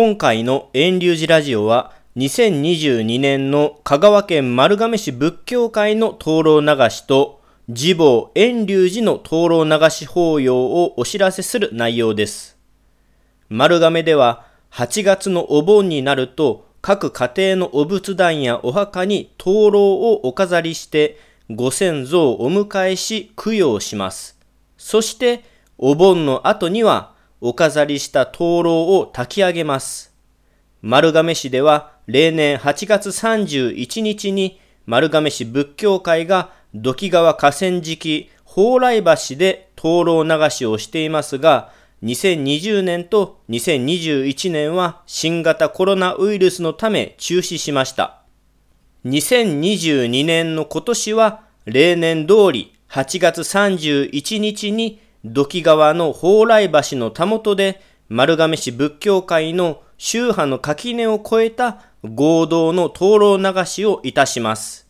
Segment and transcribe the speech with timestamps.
[0.00, 12.56] 今回の遠流寺ラジオは2022年の香川県丸亀市仏教会の灯籠流しと自母遠流寺の灯籠流し法要をお知らせする内容です。
[13.50, 21.18] 丸亀では8月のお盆になると各家庭のお仏壇やお墓に灯籠をお飾りして
[21.50, 24.38] ご先祖をお迎えし供養します。
[24.78, 25.44] そして
[25.76, 30.14] お盆の後にはお飾りした灯籠を焚き上げます。
[30.82, 48.22] 丸亀市では例年8月31日に丸亀市仏教会が土器川河川敷蓬莱橋で灯籠流しをしていますが、2020年と2021年は新型コロナウイルスのため中止しました。
[49.04, 64.88] 2022年の今年は例年通り8月31日に土器川の蓬莱橋のたもとで丸亀市仏教会の宗派の垣根を越えた合同の灯籠流しをいたします。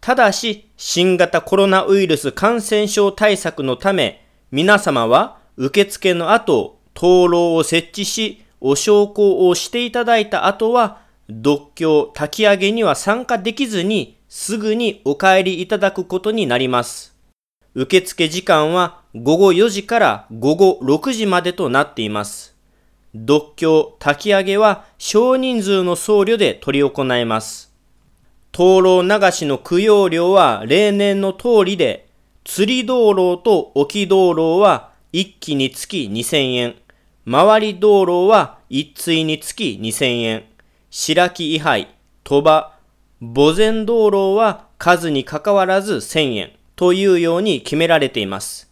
[0.00, 17.11] ただし、新型コロナウイルス感染症対策のため、皆様は受付の後、灯籠を設置し、お焼香をしていただいた後は、独協炊き上げには参加できずに、すぐにお帰りいただくことになります。
[17.74, 22.54] 受付時間は午後4時から午後6時までとなっています。
[23.14, 27.72] 独協炊き上げは少人数の僧侶で取り行います。
[28.52, 32.08] 灯籠流しの供養料は例年の通りで、
[32.44, 36.74] 釣り道路と置き道路は一機につき2000円、
[37.30, 40.44] 回り道路は一対につき2000円、
[40.90, 41.88] 白木位牌、
[42.24, 42.72] 鳥羽、
[43.20, 48.70] 墓前道路は数にかかわらず1000円というように決められています。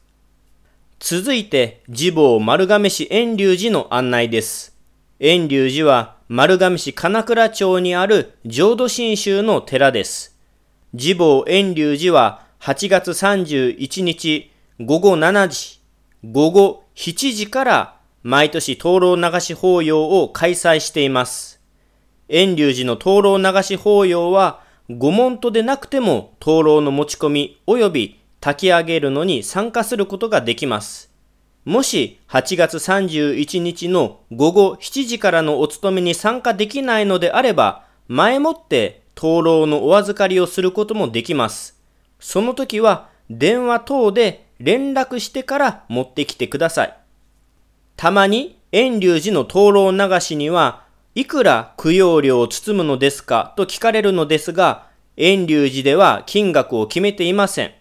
[0.99, 4.77] 続いて、自母丸亀市遠隆寺の案内です。
[5.19, 10.37] 遠隆寺は丸亀市金倉町にある浄土真宗の寺です。
[10.93, 14.51] 自母遠隆寺は8月31日
[14.81, 15.81] 午後7時、
[16.25, 21.61] 午後7時から毎年灯籠流し法要を開催しています。
[22.29, 24.63] 遠隆寺の灯籠流し法要は、
[24.99, 31.11] 御門徒でなくても灯籠の持ち込み及び炊き上げるのに参加することができます。
[31.65, 41.79] もし8月31日の午後7時からのお勤めに参加できないのであれば、前もって灯籠のお預かりをすることもできます。
[42.19, 46.97] その時は電話等で連絡してから持ってきてください。
[47.97, 50.85] たまに遠隆寺の灯籠流しには
[51.17, 53.53] いくら供養料を包むのですか？
[53.57, 57.73] と聞かれるのですが、遠隆寺では金額を決めていません。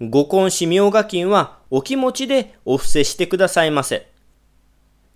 [0.00, 4.08] ご婚子明賀金はお気持ちでお布施してくださいませ。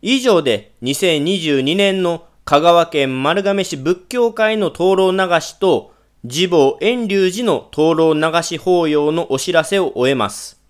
[0.02, 10.60] 以上で2022年の香川県丸亀市仏教会の灯籠流しと、自母遠隆寺の灯籠流し法要のお知らせを終えます。